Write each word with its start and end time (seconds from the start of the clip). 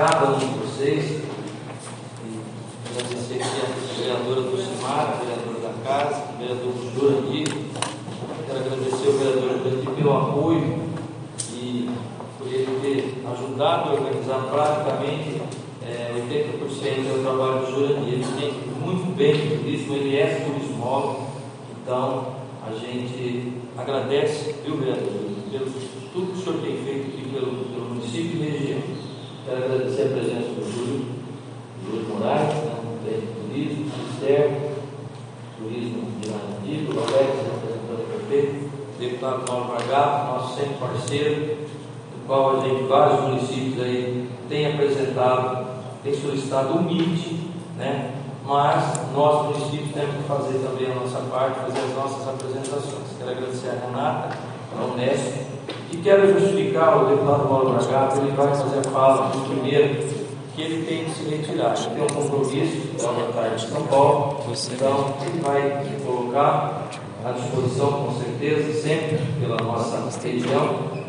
cada 0.00 0.30
um 0.30 0.38
de 0.38 0.46
vocês. 0.46 1.20
Agradecer 2.88 3.34
aqui 3.34 3.60
a 3.60 4.00
vereadora 4.00 4.40
Dulcimar, 4.40 5.10
a 5.10 5.22
vereadora 5.22 5.58
da 5.60 5.74
casa, 5.84 6.24
o 6.32 6.38
vereador 6.38 6.72
Jurandir. 6.94 7.48
Quero 8.46 8.60
agradecer 8.60 9.06
ao 9.08 9.12
vereador 9.12 9.58
Jurandir 9.58 9.90
pelo 9.90 10.16
apoio 10.16 10.78
e 11.52 11.90
por 12.38 12.46
ele 12.46 12.80
ter 12.80 13.22
ajudado 13.30 13.90
a 13.90 13.92
organizar 13.92 14.40
praticamente 14.50 15.42
é, 15.82 16.14
80% 16.16 16.62
do 16.62 17.22
trabalho 17.22 17.66
do 17.66 17.70
Jurandir. 17.70 18.14
Ele 18.14 18.26
tem 18.40 18.54
muito 18.82 19.14
bem 19.14 19.34
turismo, 19.34 19.96
ele 19.96 20.16
é 20.16 20.46
turismólogo, 20.46 21.26
então 21.82 22.36
a 22.66 22.72
gente 22.72 23.52
agradece, 23.76 24.54
viu, 24.64 24.78
vereador, 24.78 25.12
pelo 25.50 25.66
tudo 26.14 26.32
que 26.32 26.38
o 26.38 26.42
senhor 26.42 26.62
tem 26.62 26.76
feito 26.84 27.08
aqui 27.08 27.28
pelo, 27.28 27.64
pelo 27.66 27.88
município 27.90 28.42
e 28.42 28.50
região. 28.50 28.99
Quero 29.50 29.64
agradecer 29.64 30.02
a 30.02 30.08
presença 30.10 30.48
do 30.54 30.62
Júlio, 30.62 31.06
Júlio 31.84 32.08
Moraes, 32.08 32.54
né, 32.54 32.70
do 32.84 33.48
Turismo, 33.48 33.84
Ministério, 33.98 34.60
Turismo 35.58 36.06
de 36.20 36.30
Nandito, 36.30 36.92
Roberto, 36.92 37.50
representante 37.50 37.98
do 37.98 38.28
prefeito, 38.28 38.70
deputado 39.00 39.44
Paulo 39.44 39.64
Margato, 39.70 40.32
nosso 40.32 40.54
sempre 40.54 40.74
parceiro, 40.74 41.56
do 41.56 42.26
qual 42.28 42.58
a 42.58 42.60
gente, 42.60 42.84
vários 42.84 43.20
municípios 43.22 43.82
aí, 43.82 44.30
tem 44.48 44.72
apresentado, 44.72 45.66
tem 46.04 46.14
solicitado 46.14 46.78
o 46.78 46.82
MIT, 46.82 47.50
né? 47.76 48.14
mas 48.46 49.00
nós, 49.12 49.46
municípios, 49.48 49.90
temos 49.92 50.14
que 50.14 50.22
fazer 50.28 50.60
também 50.60 50.92
a 50.92 50.94
nossa 50.94 51.18
parte, 51.22 51.58
fazer 51.58 51.80
as 51.88 51.96
nossas 51.96 52.28
apresentações. 52.28 53.18
Quero 53.18 53.32
agradecer 53.32 53.70
a 53.70 53.84
Renata, 53.84 54.38
a 54.78 54.84
Unesco, 54.84 55.49
e 55.92 55.96
quero 55.96 56.38
justificar 56.38 57.02
o 57.02 57.08
deputado 57.08 57.48
Paulo 57.48 57.72
Bragato, 57.72 58.20
ele 58.20 58.30
vai 58.32 58.48
fazer 58.48 58.78
a 58.78 58.90
fala 58.90 59.28
do 59.30 59.40
primeiro, 59.48 60.08
que 60.54 60.62
ele 60.62 60.86
tem 60.86 61.04
que 61.04 61.10
se 61.10 61.28
retirar. 61.28 61.74
Ele 61.76 61.94
tem 61.94 62.04
um 62.04 62.22
compromisso 62.22 62.88
da 62.98 63.32
tarde 63.32 63.64
de 63.64 63.72
São 63.72 63.82
Paulo, 63.82 64.40
então 64.72 65.14
ele 65.22 65.40
vai 65.40 65.84
se 65.84 66.04
colocar 66.04 66.88
à 67.24 67.32
disposição, 67.32 68.04
com 68.04 68.12
certeza, 68.12 68.72
sempre 68.80 69.18
pela 69.40 69.56
nossa 69.56 70.20
região. 70.22 71.00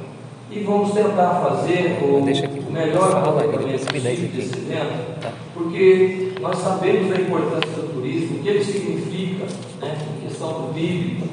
E 0.50 0.59
vamos 0.64 0.91
tentar 0.91 1.36
fazer 1.36 2.00
o, 2.03 2.17
o 2.17 2.72
melhor 2.72 3.16
aproveitamento 3.16 3.86
possível 3.86 4.30
desse 4.30 4.58
evento, 4.58 5.31
porque 5.53 6.34
nós 6.41 6.58
sabemos 6.58 7.09
da 7.09 7.22
importância 7.22 7.72
do 7.72 7.94
turismo, 7.94 8.38
o 8.38 8.44
que 8.44 8.50
ele 8.50 8.63
significa 8.63 9.45
né, 9.80 9.97
em 10.17 10.28
questão 10.28 10.50
do 10.50 10.73
PIB, 10.73 11.23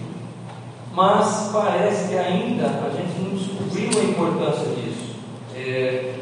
mas 0.98 1.50
parece 1.52 2.08
que 2.08 2.18
ainda 2.18 2.66
a 2.66 2.90
gente 2.90 3.20
não 3.20 3.27
descobriu 3.78 4.00
a 4.00 4.04
importância 4.04 4.66
disso. 4.74 5.16
É, 5.56 6.14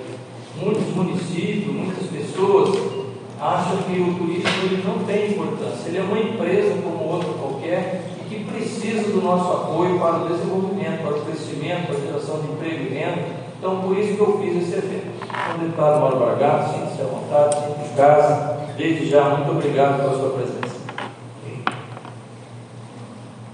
muitos 0.57 0.95
municípios, 0.95 1.75
muitas 1.75 2.07
pessoas 2.07 2.79
acham 3.41 3.77
que 3.83 4.01
o 4.01 4.15
turismo 4.15 4.51
ele 4.65 4.83
não 4.85 5.05
tem 5.05 5.31
importância. 5.31 5.89
Ele 5.89 5.99
é 5.99 6.03
uma 6.03 6.19
empresa 6.19 6.75
como 6.83 7.05
outra 7.05 7.33
qualquer 7.35 8.11
e 8.21 8.29
que 8.29 8.45
precisa 8.45 9.11
do 9.11 9.23
nosso 9.23 9.51
apoio 9.53 9.99
para 9.99 10.25
o 10.25 10.29
desenvolvimento, 10.29 11.03
para 11.03 11.17
o 11.17 11.25
crescimento, 11.25 11.87
para 11.87 11.97
a 11.97 12.01
geração 12.01 12.41
de 12.41 12.53
emprego 12.53 12.85
e 12.85 12.95
renda. 12.95 13.47
Então, 13.59 13.81
por 13.81 13.97
isso 13.99 14.15
que 14.15 14.21
eu 14.21 14.39
fiz 14.39 14.63
esse 14.63 14.79
evento. 14.79 15.07
Então, 15.23 15.59
deputado 15.59 16.01
Mauro 16.01 16.19
Bargato, 16.19 16.75
sinta-se 16.75 17.01
à 17.01 17.05
vontade, 17.05 17.55
sinta 17.57 17.93
em 17.93 17.97
casa. 17.97 18.57
Desde 18.77 19.07
já, 19.07 19.25
muito 19.31 19.51
obrigado 19.53 20.03
pela 20.03 20.19
sua 20.19 20.31
presença. 20.31 20.77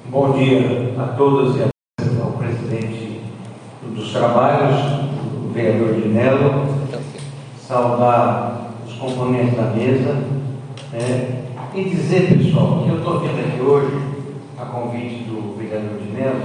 Bom 0.07 0.33
dia 0.33 0.95
a 0.99 1.17
todos 1.17 1.55
e 1.57 1.59
dos 1.59 1.72
trabalhos, 4.23 4.81
o 5.45 5.53
vereador 5.53 5.95
de 5.95 6.09
Melo, 6.09 6.65
saudar 7.67 8.71
os 8.87 8.93
componentes 8.95 9.57
da 9.57 9.65
mesa 9.65 10.15
né? 10.93 11.43
e 11.75 11.85
dizer, 11.85 12.39
pessoal, 12.39 12.85
que 12.85 12.91
eu 12.91 12.99
estou 12.99 13.19
vindo 13.19 13.41
aqui 13.41 13.61
hoje, 13.61 13.99
a 14.61 14.65
convite 14.67 15.25
do 15.25 15.57
vereador 15.59 15.99
de 15.99 16.13
Melo, 16.13 16.41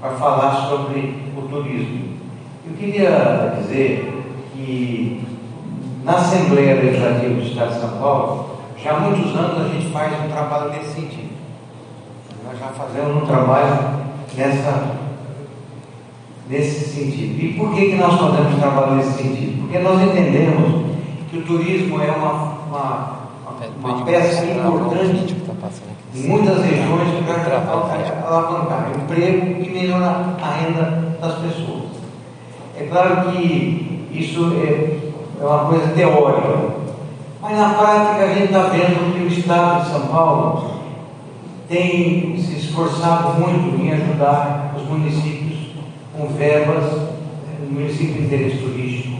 para 0.00 0.12
falar 0.12 0.68
sobre 0.70 1.22
o 1.36 1.42
turismo. 1.42 2.16
Eu 2.66 2.74
queria 2.78 3.56
dizer 3.60 4.24
que 4.54 5.22
na 6.04 6.12
Assembleia 6.12 6.76
Legislativa 6.76 7.34
do 7.34 7.42
Estado 7.42 7.74
de 7.74 7.80
São 7.80 7.98
Paulo, 7.98 8.58
já 8.82 8.92
há 8.92 9.00
muitos 9.00 9.36
anos 9.36 9.66
a 9.66 9.68
gente 9.68 9.92
faz 9.92 10.12
um 10.24 10.28
trabalho 10.30 10.70
nesse 10.70 10.94
sentido 10.94 11.28
nós 12.48 12.58
já 12.58 12.68
fazemos 12.68 13.22
um 13.22 13.26
trabalho 13.26 13.76
nessa, 14.34 14.96
nesse 16.48 16.88
sentido. 16.88 17.42
E 17.42 17.52
por 17.54 17.74
que, 17.74 17.90
que 17.90 17.96
nós 17.96 18.18
fazemos 18.18 18.54
um 18.54 18.58
trabalho 18.58 18.96
nesse 18.96 19.22
sentido? 19.22 19.60
Porque 19.62 19.78
nós 19.78 20.02
entendemos 20.02 20.86
que 21.30 21.38
o 21.38 21.42
turismo 21.42 22.00
é 22.00 22.10
uma, 22.10 22.32
uma, 22.68 23.18
uma 23.82 24.04
peça 24.04 24.44
importante 24.44 25.36
em 26.14 26.26
muitas 26.26 26.64
regiões 26.64 27.08
para 27.24 28.26
alavancar 28.26 28.90
emprego 28.96 29.62
e 29.62 29.70
melhorar 29.70 30.36
a 30.42 30.50
renda 30.52 31.16
das 31.20 31.34
pessoas. 31.34 31.98
É 32.76 32.84
claro 32.84 33.30
que 33.30 34.08
isso 34.12 34.52
é, 34.56 34.98
é 35.40 35.44
uma 35.44 35.66
coisa 35.66 35.88
teórica, 35.88 36.78
mas 37.42 37.58
na 37.58 37.70
prática 37.70 38.24
a 38.24 38.34
gente 38.34 38.46
está 38.46 38.62
vendo 38.68 39.12
que 39.14 39.24
o 39.24 39.38
Estado 39.38 39.84
de 39.84 39.90
São 39.90 40.06
Paulo 40.06 40.78
tem 41.68 42.36
se 42.38 42.56
esforçado 42.56 43.38
muito 43.40 43.80
em 43.80 43.92
ajudar 43.92 44.74
os 44.76 44.88
municípios 44.88 45.47
com 46.18 46.26
verbas, 46.34 46.84
eh, 46.84 47.70
município 47.70 48.14
de 48.14 48.24
interesse 48.24 48.56
turístico 48.56 49.18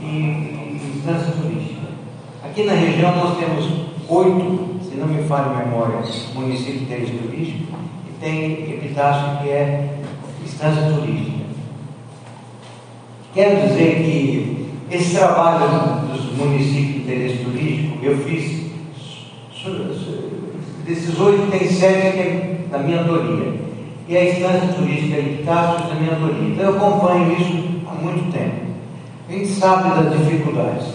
e 0.00 0.78
instância 0.96 1.32
turística. 1.32 1.88
Aqui 2.44 2.62
na 2.62 2.74
região 2.74 3.16
nós 3.16 3.36
temos 3.38 3.68
oito, 4.08 4.80
se 4.88 4.96
não 4.96 5.08
me 5.08 5.24
falha 5.24 5.46
a 5.46 5.64
memória, 5.64 5.96
municípios 6.34 6.78
de 6.78 6.84
interesse 6.84 7.12
turístico 7.12 7.76
e 8.08 8.20
tem 8.20 8.52
Epitácio 8.72 9.42
que 9.42 9.48
é 9.50 9.98
instância 10.44 10.82
turística. 10.92 11.44
Quero 13.34 13.68
dizer 13.68 13.96
que 14.04 14.68
esse 14.92 15.16
trabalho 15.16 16.06
dos 16.06 16.36
municípios 16.36 16.92
de 16.92 16.98
interesse 17.00 17.44
turístico 17.44 17.98
eu 18.04 18.16
fiz 18.18 18.68
Desses 20.86 21.20
oito, 21.20 21.50
tem 21.50 21.68
sete 21.68 22.12
que 22.12 22.18
é 22.18 22.58
da 22.70 22.78
minha 22.78 23.00
autoria. 23.00 23.67
E 24.08 24.16
a 24.16 24.24
instância 24.24 24.68
turística 24.74 25.20
de 25.20 25.42
é 25.42 25.44
da 25.44 25.94
minha. 25.94 26.50
Então 26.50 26.64
eu 26.64 26.76
acompanho 26.76 27.32
isso 27.32 27.82
há 27.86 28.02
muito 28.02 28.32
tempo. 28.32 28.68
A 29.28 29.32
gente 29.32 29.48
sabe 29.48 30.02
das 30.02 30.18
dificuldades, 30.18 30.86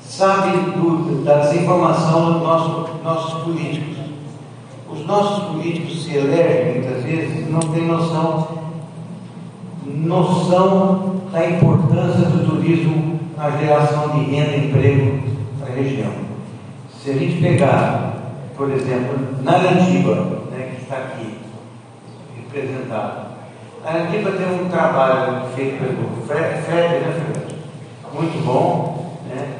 sabe 0.00 0.56
do, 0.70 1.22
da 1.22 1.40
desinformação 1.40 2.32
dos 2.32 2.42
nosso, 2.42 2.90
nossos 3.04 3.42
políticos. 3.42 3.96
Os 4.90 5.04
nossos 5.04 5.44
políticos 5.48 6.04
se 6.04 6.16
elegem 6.16 6.80
muitas 6.80 7.04
vezes 7.04 7.50
não 7.50 7.60
têm 7.60 7.86
noção, 7.86 8.48
noção 9.84 11.20
da 11.30 11.50
importância 11.50 12.24
do 12.30 12.48
turismo 12.48 13.20
na 13.36 13.50
geração 13.50 14.08
de 14.10 14.30
renda 14.30 14.52
e 14.52 14.68
emprego 14.68 15.18
para 15.60 15.72
a 15.74 15.76
região. 15.76 16.12
Se 17.02 17.10
a 17.10 17.12
gente 17.12 17.42
pegar 17.42 18.16
por 18.56 18.70
exemplo, 18.70 19.18
na 19.42 19.58
Narandiba, 19.58 20.14
né, 20.50 20.72
que 20.74 20.82
está 20.82 20.96
aqui 20.96 21.35
representado. 22.56 23.36
A 23.84 23.92
Narandiba 23.92 24.32
tem 24.32 24.46
um 24.46 24.68
trabalho 24.68 25.46
feito 25.54 25.78
pelo 25.78 26.26
Fred, 26.26 26.62
Fred, 26.62 26.94
né, 26.94 27.12
Fred? 27.12 27.56
Muito 28.12 28.44
bom, 28.44 29.20
né? 29.28 29.58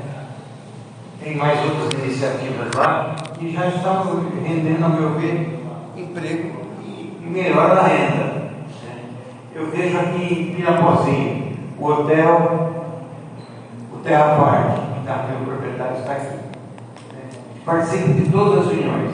Tem 1.23 1.37
mais 1.37 1.61
outras 1.65 2.03
iniciativas 2.03 2.73
lá 2.75 3.15
e 3.41 3.53
já 3.53 3.69
estão 3.69 4.27
rendendo, 4.43 4.85
a 4.85 4.89
meu 4.89 5.11
ver, 5.11 5.61
emprego 5.97 6.53
e 6.83 7.27
melhora 7.27 7.81
a 7.81 7.87
renda. 7.87 8.25
Né? 8.25 9.05
Eu 9.55 9.71
vejo 9.71 9.99
aqui 9.99 10.33
em 10.33 10.55
Pirapozinho, 10.55 11.57
o 11.79 11.87
hotel, 11.87 12.87
o 13.93 13.99
Terra 13.99 14.37
Park, 14.37 14.95
que 14.95 15.01
está, 15.01 15.27
meu 15.29 15.47
proprietário 15.47 15.99
está 15.99 16.13
aqui 16.13 16.47
participo 17.67 18.13
de 18.13 18.31
todas 18.31 18.61
as 18.61 18.73
reuniões. 18.73 19.11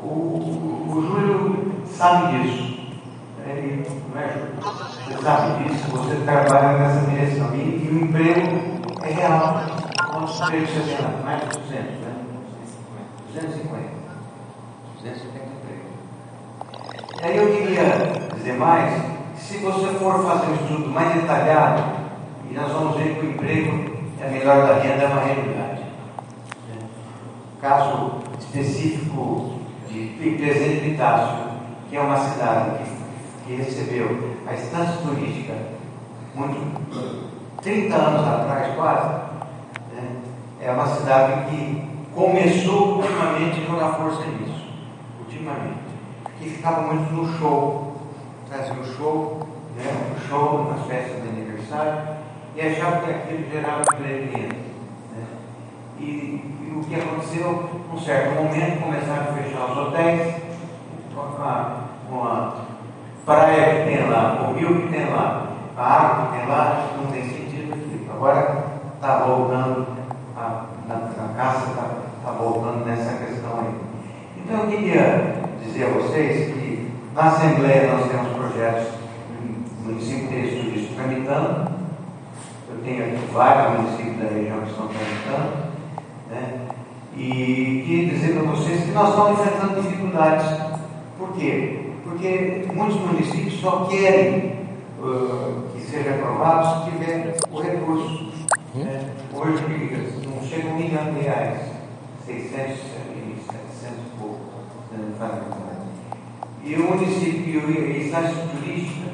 O, 0.00 0.06
o 0.06 1.02
Júlio 1.02 1.67
sabe 1.98 2.38
disso. 2.38 2.78
Ele, 3.44 3.86
não 4.14 4.20
é, 4.20 4.28
Júlio? 4.28 4.54
Você 4.60 5.22
sabe 5.22 5.64
disso, 5.64 5.90
você 5.90 6.16
trabalha 6.24 6.78
nessa 6.78 7.10
direção. 7.10 7.54
E, 7.54 7.58
e 7.58 7.88
o 7.90 8.04
emprego 8.04 9.02
é 9.02 9.10
real. 9.10 9.62
Quantos 10.10 10.40
empregos 10.40 10.70
você 10.70 10.96
tem 10.96 11.24
Mais 11.24 11.40
de 11.40 11.58
200, 11.58 11.74
né? 11.74 12.12
250. 13.34 13.88
250 14.96 15.44
empregos. 15.44 15.88
Aí 17.22 17.36
eu 17.36 17.52
queria 17.52 18.28
dizer 18.36 18.52
mais, 18.54 19.02
se 19.36 19.58
você 19.58 19.86
for 19.98 20.24
fazer 20.24 20.46
um 20.46 20.54
estudo 20.54 20.88
mais 20.88 21.14
detalhado, 21.14 21.82
e 22.48 22.54
nós 22.54 22.72
vamos 22.72 22.96
ver 22.96 23.16
que 23.16 23.26
o 23.26 23.30
emprego 23.30 23.98
é 24.20 24.30
melhor 24.30 24.66
da 24.66 24.74
renda, 24.74 25.02
é 25.02 25.06
uma 25.06 25.20
realidade 25.20 25.78
caso 27.60 28.20
específico 28.38 29.54
de 29.88 30.36
Presente 30.36 30.90
Pitácio, 30.90 31.47
que 31.88 31.96
é 31.96 32.00
uma 32.00 32.16
cidade 32.16 32.78
que, 32.78 33.46
que 33.46 33.62
recebeu 33.62 34.36
a 34.46 34.54
estância 34.54 34.96
turística 35.02 35.54
muito 36.34 36.78
30 37.62 37.94
anos 37.94 38.28
atrás, 38.28 38.74
quase, 38.76 39.28
é 40.60 40.72
uma 40.72 40.86
cidade 40.86 41.50
que 41.50 41.88
começou 42.14 42.96
ultimamente 42.96 43.60
a 43.60 43.64
jogar 43.64 43.92
força 43.94 44.26
nisso. 44.26 44.66
Ultimamente. 45.20 45.78
Que 46.38 46.50
ficava 46.50 46.82
muito 46.82 47.12
no 47.12 47.38
show. 47.38 47.96
Fazia 48.50 48.74
o 48.74 48.84
show, 48.84 49.46
né? 49.76 50.16
show 50.28 50.70
nas 50.70 50.86
festas 50.86 51.22
de 51.22 51.28
aniversário, 51.28 52.16
e 52.56 52.60
achava 52.60 53.02
que 53.02 53.10
aquilo 53.10 53.50
gerava 53.50 53.82
cliente. 53.84 54.36
Né? 54.36 55.24
E, 56.00 56.04
e, 56.04 56.72
o 56.74 56.84
que 56.84 56.94
aconteceu, 56.94 57.70
num 57.92 58.00
certo 58.00 58.34
momento, 58.34 58.82
começaram 58.82 59.30
a 59.30 59.34
fechar 59.34 59.70
os 59.70 59.78
hotéis, 59.78 60.34
uma, 61.18 61.84
uma 62.10 62.54
praia 63.24 63.84
que 63.84 63.90
tem 63.90 64.08
lá, 64.08 64.48
o 64.48 64.58
rio 64.58 64.82
que 64.82 64.88
tem 64.88 65.10
lá, 65.10 65.46
a 65.76 65.82
água 65.82 66.26
que 66.26 66.38
tem 66.38 66.48
lá, 66.48 66.88
não 66.96 67.12
tem 67.12 67.22
sentido. 67.22 68.08
Agora 68.10 68.64
está 68.94 69.18
voltando, 69.18 69.86
a, 70.36 70.64
na, 70.88 70.94
na 70.94 71.34
caça 71.36 71.70
está 71.70 71.82
tá 72.24 72.32
voltando 72.32 72.84
nessa 72.84 73.24
questão 73.24 73.60
aí. 73.60 73.74
Então 74.36 74.60
eu 74.60 74.66
queria 74.66 75.42
dizer 75.62 75.84
a 75.84 75.90
vocês 75.90 76.52
que 76.52 76.92
na 77.14 77.22
Assembleia 77.22 77.92
nós 77.92 78.10
temos 78.10 78.28
projetos 78.32 78.88
no 79.84 79.92
município 79.92 80.28
tem 80.28 80.48
turismo 80.48 80.96
tramitando. 80.96 81.70
Eu 82.70 82.78
tenho 82.84 83.04
aqui 83.04 83.32
vários 83.32 83.78
municípios 83.78 84.18
da 84.18 84.34
região 84.34 84.60
que 84.60 84.70
estão 84.70 84.88
tramitando. 84.88 85.68
Né? 86.30 86.68
E 87.16 87.82
queria 87.86 88.08
dizer 88.10 88.34
para 88.34 88.50
vocês 88.50 88.84
que 88.84 88.90
nós 88.90 89.08
estamos 89.08 89.40
enfrentando 89.40 89.82
dificuldades. 89.82 90.77
Quê? 91.38 91.78
Porque 92.02 92.66
muitos 92.74 93.00
municípios 93.00 93.60
só 93.60 93.84
querem 93.84 94.54
uh, 95.00 95.62
que 95.72 95.80
seja 95.82 96.10
aprovado 96.10 96.84
se 96.84 96.90
tiver 96.90 97.36
o 97.52 97.60
recurso. 97.60 98.32
Né? 98.74 99.10
Hoje 99.32 99.62
não 100.26 100.42
chega 100.42 100.66
um 100.66 100.76
milhão 100.76 101.14
de 101.14 101.20
reais, 101.20 101.60
600, 102.26 102.50
700 102.50 102.78
e 103.86 104.18
pouco, 104.18 104.40
E 106.64 106.74
o 106.74 106.90
município 106.90 107.70
e 107.70 107.94
a 107.94 108.04
instância 108.04 108.44
turística 108.48 109.10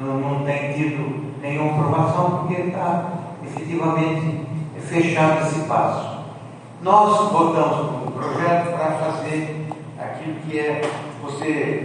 não, 0.00 0.20
não 0.20 0.44
tem 0.44 0.72
tido 0.72 1.40
nenhuma 1.42 1.72
aprovação 1.72 2.46
porque 2.46 2.62
está 2.62 3.10
efetivamente 3.44 4.46
fechado 4.86 5.46
esse 5.46 5.60
passo. 5.66 6.20
Nós 6.82 7.32
votamos 7.32 8.06
um 8.06 8.10
projeto 8.12 8.70
para 8.70 8.92
fazer 8.92 9.66
aquilo 9.98 10.34
que 10.46 10.58
é 10.60 10.82
você 11.26 11.84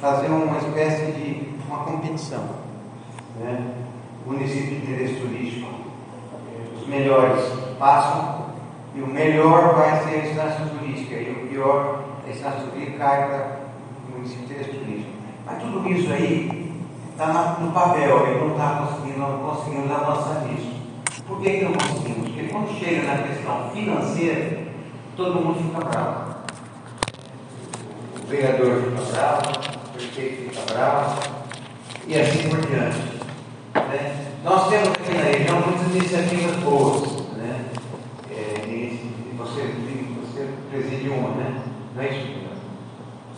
fazer 0.00 0.26
uma 0.26 0.58
espécie 0.58 1.12
de 1.12 1.54
uma 1.68 1.84
competição. 1.84 2.44
Né? 3.38 3.74
Município 4.26 4.80
de 4.80 4.92
interesse 4.92 5.14
turístico, 5.20 5.68
os 6.80 6.88
melhores 6.88 7.44
passam 7.78 8.46
e 8.94 9.00
o 9.00 9.06
melhor 9.06 9.76
vai 9.76 10.02
ser 10.02 10.20
a 10.20 10.26
instância 10.26 10.66
turística 10.66 11.14
e 11.14 11.30
o 11.30 11.48
pior, 11.48 12.04
a 12.26 12.30
instância 12.30 12.60
turística 12.60 12.98
cai 12.98 13.28
para 13.28 13.60
o 14.08 14.16
município 14.16 14.46
de 14.46 14.52
interesse 14.52 14.78
turístico. 14.78 15.10
Mas 15.44 15.62
tudo 15.62 15.88
isso 15.88 16.12
aí 16.12 16.72
está 17.12 17.56
no 17.60 17.70
papel, 17.70 18.26
ele 18.26 18.40
não 18.40 18.52
está 18.52 18.86
conseguindo, 18.86 19.20
não 19.20 19.38
conseguimos 19.38 19.90
avançar 19.92 20.44
nisso. 20.46 20.74
Por 21.28 21.40
que, 21.40 21.50
que 21.50 21.64
não 21.64 21.72
conseguimos? 21.72 22.28
Porque 22.28 22.48
quando 22.48 22.78
chega 22.78 23.02
na 23.02 23.22
questão 23.22 23.70
financeira, 23.70 24.62
todo 25.16 25.40
mundo 25.40 25.62
fica 25.62 25.84
bravo. 25.84 26.35
O 28.26 28.28
vereador 28.28 28.82
fica 28.82 29.12
bravo, 29.12 29.92
prefeito 29.92 30.50
fica 30.50 30.74
bravo, 30.74 31.22
e 32.08 32.18
assim 32.18 32.48
por 32.48 32.60
diante. 32.66 32.98
Né? 33.72 34.26
Nós 34.42 34.68
temos 34.68 34.88
aqui 34.88 35.14
na 35.14 35.22
região 35.22 35.60
muitas 35.60 35.94
iniciativas 35.94 36.56
boas. 36.56 37.02
Né? 37.36 37.66
É, 38.32 38.98
você, 39.38 39.62
você 40.20 40.48
preside 40.72 41.08
uma, 41.08 41.36
né? 41.36 41.62
Não 41.94 42.02
é 42.02 42.08
isso? 42.08 42.36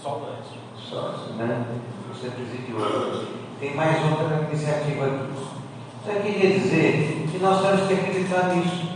Só 0.03 0.15
dois. 0.21 0.47
Só, 0.79 1.35
né? 1.37 1.67
Você 2.09 2.31
preside 2.31 2.73
outra. 2.73 3.27
Tem 3.61 3.75
mais 3.75 4.03
outra 4.11 4.49
iniciativa 4.51 5.05
aqui. 5.05 5.49
Então 6.03 6.15
eu 6.15 6.23
queria 6.23 6.59
dizer 6.59 7.29
que 7.31 7.39
nós 7.41 7.61
temos 7.61 7.87
que 7.87 7.93
acreditar 7.93 8.55
nisso. 8.55 8.87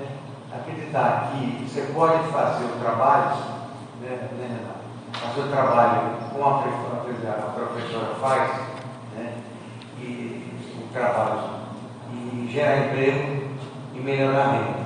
Né? 0.00 0.06
Acreditar 0.52 1.30
que 1.30 1.64
você 1.64 1.82
pode 1.94 2.28
fazer 2.32 2.64
o 2.64 2.80
trabalho, 2.80 3.36
né, 4.00 4.28
né, 4.36 4.81
fazer 5.12 5.40
o 5.40 5.50
trabalho 5.50 6.00
como 6.32 6.44
a, 6.44 6.58
a 6.58 7.50
professora 7.54 8.14
faz, 8.20 8.50
né? 9.16 9.34
e 9.98 10.54
o 10.78 10.92
trabalho, 10.92 11.40
e 12.12 12.48
gerar 12.50 12.86
emprego 12.86 13.42
e 13.94 14.00
melhorar 14.00 14.44
a 14.44 14.52
renda. 14.52 14.82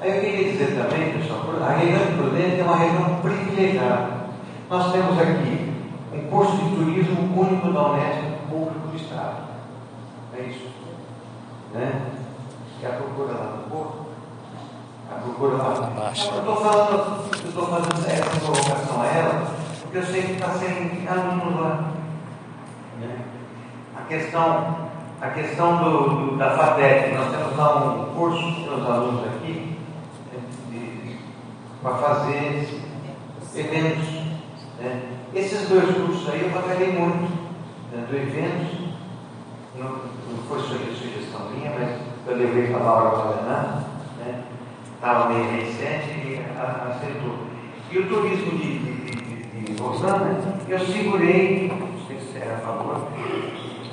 Aí 0.00 0.16
eu 0.16 0.20
queria 0.20 0.52
dizer 0.52 0.76
também, 0.76 1.18
pessoal, 1.18 1.44
a 1.62 1.72
região 1.76 2.04
de 2.04 2.12
Prudente 2.12 2.60
é 2.60 2.64
uma 2.64 2.76
região 2.76 3.20
privilegiada. 3.22 4.24
Nós 4.68 4.92
temos 4.92 5.18
aqui 5.18 5.72
um 6.12 6.30
curso 6.30 6.56
de 6.56 6.76
turismo 6.76 7.40
único 7.40 7.72
da 7.72 7.90
Unesco, 7.90 8.48
público 8.50 8.88
do 8.88 8.96
Estado. 8.96 9.44
É 10.36 10.42
isso. 10.42 10.68
Né? 11.72 12.02
E 12.82 12.86
a 12.86 12.90
procura 12.90 13.32
lá 13.32 13.56
no 13.56 13.70
porto? 13.70 14.04
A 15.10 15.14
procura 15.14 15.56
lá. 15.56 15.74
Eu 16.06 16.12
estou 16.12 16.56
falando, 16.56 17.24
eu 17.42 17.48
estou 17.48 17.66
fazendo 17.66 18.06
essa 18.06 18.40
colocação 18.40 19.02
a 19.02 19.06
ela, 19.06 19.63
eu 19.94 20.02
sei 20.02 20.22
que 20.22 20.32
está 20.32 20.50
sem 20.50 21.06
alunos 21.08 21.60
lá. 21.60 21.92
Né? 23.00 23.16
A 23.96 24.02
questão, 24.08 24.88
a 25.20 25.28
questão 25.28 25.84
do, 25.84 26.08
do, 26.08 26.36
da 26.36 26.50
FATEC, 26.56 27.14
nós 27.14 27.30
temos 27.30 27.56
lá 27.56 27.94
um 27.94 28.14
curso 28.14 28.64
para 28.64 28.74
os 28.74 28.90
alunos 28.90 29.24
aqui 29.28 29.78
né, 30.72 31.16
para 31.80 31.94
fazer 31.94 32.68
eventos. 33.54 34.08
Né? 34.80 35.02
Esses 35.32 35.68
dois 35.68 35.96
cursos 35.96 36.28
aí 36.28 36.42
eu 36.42 36.50
batalhei 36.50 36.92
muito. 36.92 37.44
Né, 37.92 38.04
do 38.10 38.16
eventos, 38.16 38.88
não, 39.76 39.90
não 39.90 40.42
foi 40.48 40.58
sugestão 40.60 41.50
minha, 41.50 41.70
mas 41.70 42.00
eu 42.26 42.36
levei 42.36 42.66
para 42.66 42.80
a 42.80 42.82
Laura 42.82 43.16
Valdenar, 43.16 43.84
né? 44.18 44.42
estava 44.92 45.28
meio 45.28 45.50
recente 45.52 46.10
e 46.10 46.44
aceitou. 46.90 47.54
E 47.92 47.98
o 47.98 48.08
turismo 48.08 48.58
de 48.58 48.93
Rosana, 49.84 50.38
eu 50.66 50.78
segurei, 50.80 51.68
não 51.68 52.06
sei 52.06 52.18
se 52.18 52.38
era 52.38 52.54
a 52.54 52.58
favor, 52.58 53.06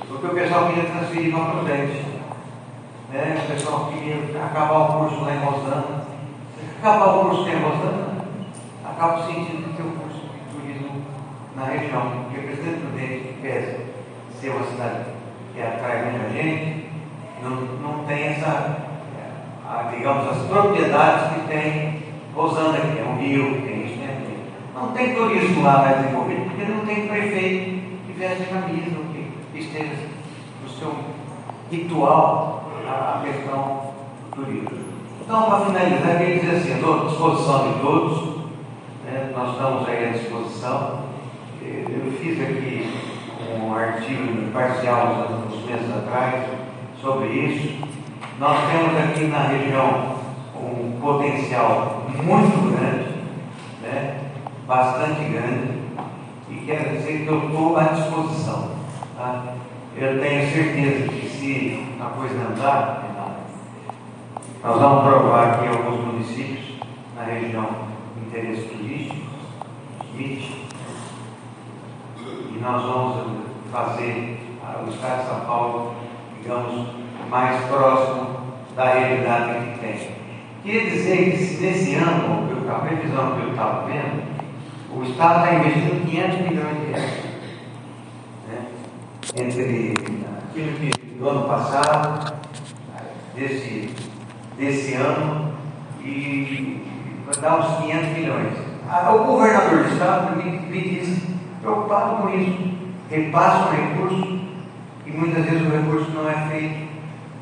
porque 0.08 0.26
o 0.26 0.30
pessoal 0.30 0.68
queria 0.68 0.90
transferir 0.90 1.36
para 1.36 1.46
Prudente. 1.52 2.06
Né? 3.12 3.44
O 3.44 3.52
pessoal 3.52 3.92
queria 3.92 4.16
acabar 4.42 4.80
o 4.80 5.00
curso 5.00 5.26
lá 5.26 5.36
em 5.36 5.40
Rosana. 5.40 6.06
Acabar 6.80 7.08
o 7.08 7.26
curso 7.26 7.50
em 7.50 7.60
Rosana, 7.62 8.26
acaba 8.86 9.26
sentindo 9.26 9.76
que 9.76 9.82
um 9.82 9.92
curso 9.92 10.22
de 10.22 10.56
turismo 10.56 11.02
na 11.58 11.66
região. 11.66 12.24
Porque 12.24 12.40
o 12.40 12.44
presidente 12.44 12.80
Prudente, 12.80 13.28
que 13.28 13.42
pesa 13.42 13.80
ser 14.40 14.50
uma 14.50 14.66
cidade 14.66 15.06
que 15.54 15.62
atrai 15.62 16.10
muita 16.10 16.30
gente, 16.30 16.90
não, 17.44 17.50
não 17.52 18.06
tem 18.06 18.28
essa, 18.28 18.78
digamos, 19.92 20.30
as 20.30 20.48
propriedades 20.48 21.34
que 21.34 21.48
tem 21.48 22.04
Rosana, 22.34 22.80
que 22.80 22.96
tem 22.96 23.06
um 23.06 23.18
rio, 23.18 23.56
que 23.56 23.68
tem 23.68 23.86
isso? 23.86 24.01
Não 24.74 24.92
tem 24.94 25.14
turismo 25.14 25.64
lá 25.64 25.80
mais 25.80 25.98
desenvolvido, 25.98 26.50
porque 26.50 26.72
não 26.72 26.86
tem 26.86 27.08
prefeito 27.08 27.82
que 28.06 28.14
veste 28.18 28.46
camisa, 28.46 28.98
que 29.52 29.60
esteja 29.60 30.08
no 30.64 30.70
seu 30.70 30.96
ritual 31.70 32.64
a, 32.88 33.22
questão 33.24 33.94
do 34.30 34.36
turismo. 34.36 34.92
Então, 35.22 35.44
para 35.44 35.66
finalizar, 35.66 36.18
queria 36.18 36.40
dizer 36.40 36.56
assim, 36.58 36.74
estou 36.76 37.02
à 37.02 37.06
disposição 37.06 37.72
de 37.72 37.80
todos, 37.80 38.38
né? 39.06 39.32
nós 39.36 39.52
estamos 39.52 39.88
aí 39.88 40.10
à 40.10 40.12
disposição. 40.12 41.00
Eu 41.64 42.12
fiz 42.20 42.42
aqui 42.42 42.94
um 43.56 43.74
artigo 43.74 44.52
parcial 44.52 45.28
uns 45.48 45.66
meses 45.66 45.90
atrás 45.96 46.46
sobre 47.02 47.28
isso. 47.28 47.88
Nós 48.40 48.58
temos 48.72 48.98
aqui 48.98 49.26
na 49.26 49.44
região 49.44 50.16
um 50.56 51.00
potencial 51.00 52.04
muito 52.24 52.72
grande, 52.72 52.82
né? 52.82 52.91
Bastante 54.72 55.26
grande, 55.26 55.82
e 56.50 56.56
quero 56.66 56.96
dizer 56.96 57.24
que 57.24 57.28
eu 57.28 57.46
estou 57.46 57.78
à 57.78 57.84
disposição. 57.84 58.70
Tá? 59.18 59.44
Eu 59.98 60.22
tenho 60.22 60.50
certeza 60.50 61.10
que 61.10 61.28
se 61.28 61.86
a 62.00 62.06
coisa 62.06 62.36
andar, 62.36 63.04
nós 64.64 64.80
vamos 64.80 65.04
provar 65.04 65.60
que 65.60 65.68
alguns 65.68 66.06
municípios 66.06 66.80
na 67.18 67.26
região 67.26 67.68
de 68.16 68.28
interesse 68.28 68.70
turístico, 68.70 69.26
e 70.18 70.50
nós 72.62 72.82
vamos 72.82 73.28
fazer 73.74 74.40
o 74.86 74.90
Estado 74.90 75.22
de 75.22 75.28
São 75.28 75.42
Paulo, 75.42 75.96
digamos, 76.42 76.88
mais 77.30 77.62
próximo 77.66 78.40
da 78.78 78.86
realidade 78.86 79.74
que 79.74 79.80
tem. 79.80 80.12
Queria 80.64 80.92
dizer 80.92 81.18
que 81.18 81.62
nesse 81.62 81.96
ano, 81.96 82.50
a 82.70 82.76
previsão 82.76 83.36
que 83.36 83.42
eu 83.42 83.50
estava 83.50 83.86
vendo, 83.86 84.31
o 84.94 85.04
Estado 85.04 85.46
está 85.46 85.56
investindo 85.56 86.06
500 86.06 86.40
milhões 86.40 86.80
de 86.80 86.86
reais. 86.92 87.24
Né? 88.48 88.66
Entre 89.36 89.94
aquilo 90.50 90.80
que 90.80 91.02
do 91.18 91.30
ano 91.30 91.48
passado, 91.48 92.42
desse, 93.36 93.90
desse 94.58 94.94
ano 94.96 95.54
e 96.04 96.84
vai 97.26 97.36
dar 97.42 97.60
uns 97.60 97.86
500 97.86 98.18
milhões. 98.18 98.54
Ah, 98.90 99.14
o 99.14 99.26
governador 99.26 99.84
do 99.84 99.94
estado 99.94 100.36
me, 100.36 100.52
me 100.52 101.32
preocupado 101.62 102.24
com 102.24 102.30
isso, 102.36 102.74
repassa 103.10 103.70
o 103.70 103.72
recurso 103.72 104.40
e 105.06 105.12
muitas 105.12 105.46
vezes 105.46 105.62
o 105.62 105.72
recurso 105.72 106.12
não 106.12 106.30
é 106.30 106.48
feito 106.50 106.92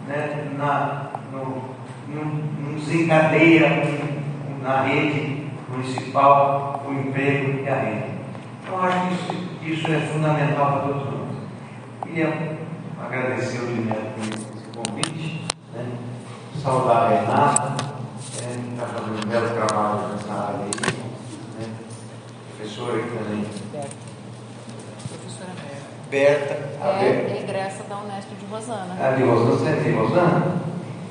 né, 0.08 0.52
na, 0.58 1.08
no, 1.32 1.70
não, 2.10 2.26
não 2.62 2.74
desencadeia 2.76 3.84
na 4.62 4.82
rede 4.84 5.39
municipal 5.72 6.84
o 6.88 6.92
emprego 6.94 7.64
e 7.64 7.70
a 7.70 7.76
renda. 7.76 8.08
Então 8.64 8.84
acho 8.84 9.00
que 9.08 9.14
isso, 9.14 9.82
isso 9.82 9.92
é 9.92 10.00
fundamental 10.02 10.72
para 10.72 10.80
todos 10.82 11.04
nós. 11.06 11.30
Queria 12.04 12.58
agradecer 13.04 13.60
o 13.60 13.68
Dinero 13.68 14.02
por 14.16 14.24
esse 14.24 14.68
convite, 14.76 15.46
né? 15.74 15.86
saudar 16.62 17.04
a 17.04 17.10
Renata, 17.10 17.86
é, 18.42 18.54
que 18.54 18.74
está 18.74 18.86
fazendo 18.88 19.26
um 19.26 19.30
belo 19.30 19.50
trabalho 19.50 20.08
nessa 20.10 20.34
área 20.34 20.60
aí, 20.60 20.72
né? 21.60 21.74
professora 22.58 23.00
que 23.02 23.10
também. 23.18 23.46
Professora 25.08 25.50
Berta, 26.10 26.70
a 26.82 26.88
É, 26.88 27.00
Berta. 27.14 27.32
é 27.32 27.42
egressa 27.44 27.84
da 27.84 27.98
Unesp 28.00 28.30
de 28.40 28.46
Rosana. 28.46 28.96
Ah, 29.00 29.12
de 29.16 29.24
Rosana, 29.24 29.52
você 29.52 29.70
é 29.70 29.76
de 29.76 29.92
Rosana? 29.92 30.62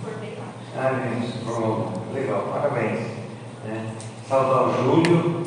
Formei 0.03 0.37
lá. 0.39 0.47
Ah, 0.77 1.45
formou. 1.45 1.93
Legal, 2.13 2.43
parabéns. 2.53 3.01
Né? 3.65 3.87
Saudar 4.29 4.69
o 4.69 4.85
Júlio, 4.85 5.43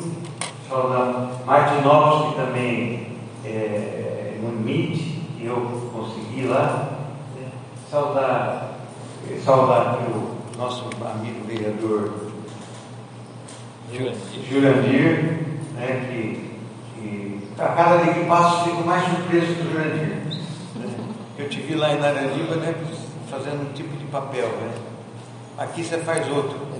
saudar 0.68 1.40
Martinovski, 1.46 2.30
que 2.30 2.40
também 2.40 3.06
é, 3.44 4.38
no 4.42 4.48
MIT, 4.58 4.96
que 5.38 5.46
eu 5.46 5.90
consegui 5.92 6.48
lá. 6.48 6.88
Saudar, 7.88 8.78
saudar 9.44 9.98
o 9.98 10.58
nosso 10.58 10.86
amigo 11.04 11.46
vereador 11.46 12.32
Jurandir, 14.48 15.46
né? 15.74 16.08
que, 16.10 16.58
que 16.94 17.40
a 17.58 17.68
cada 17.68 17.98
dia 17.98 18.14
que 18.14 18.24
passo 18.24 18.64
fico 18.64 18.82
mais 18.84 19.04
surpreso 19.04 19.54
com 19.54 19.62
o 19.62 19.70
Jurandir. 19.70 20.22
Eu 21.38 21.48
te 21.48 21.60
vi 21.60 21.76
lá 21.76 21.94
em 21.94 22.00
Naraniba, 22.00 22.56
né? 22.56 22.74
fazendo 23.30 23.70
um 23.70 23.72
tipo 23.74 23.96
de 23.96 24.06
papel, 24.06 24.48
né? 24.48 24.72
Aqui 25.56 25.84
você 25.84 25.98
faz 25.98 26.28
outro. 26.28 26.71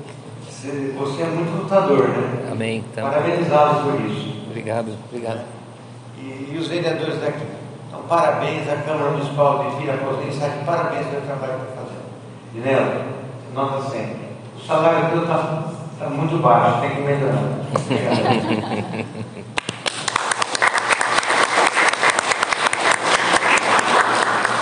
Você, 0.62 1.23
é 1.23 1.26
muito 1.26 1.62
lutador, 1.62 2.07
né? 2.07 2.49
Amém. 2.52 2.85
Então, 2.92 3.04
por 3.83 4.00
isso. 4.07 4.47
obrigado, 4.47 4.92
obrigado. 5.09 5.40
E, 6.16 6.52
e 6.52 6.57
os 6.57 6.69
vereadores 6.69 7.21
daqui. 7.21 7.45
Então, 7.88 8.02
parabéns 8.02 8.69
à 8.69 8.76
Câmara 8.76 9.11
Municipal 9.11 9.64
de 9.64 9.76
sabe? 10.33 10.64
Parabéns 10.64 11.07
pelo 11.09 11.23
trabalho 11.23 11.54
que 11.54 11.69
está 11.71 11.83
fazendo. 11.83 12.04
Dinelo, 12.52 13.04
nota 13.52 13.90
sempre. 13.90 14.19
O 14.57 14.61
salário 14.64 15.11
teu 15.11 15.23
está 15.23 15.64
tá 15.99 16.09
muito 16.11 16.40
baixo, 16.40 16.81
tem 16.81 16.90
que 16.90 17.00
melhorar. 17.00 17.42
Obrigado. 17.75 19.52